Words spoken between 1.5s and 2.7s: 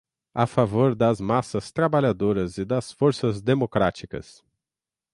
trabalhadoras e